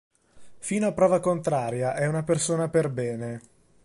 Fino 0.57 0.87
a 0.87 0.93
prova 0.93 1.19
contraria 1.19 1.93
è 1.93 2.07
una 2.07 2.23
persona 2.23 2.69
perbene. 2.69 3.39